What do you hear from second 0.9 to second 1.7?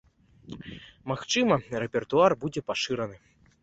Магчыма,